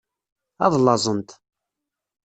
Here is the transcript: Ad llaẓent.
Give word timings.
Ad 0.65 0.73
llaẓent. 0.79 1.29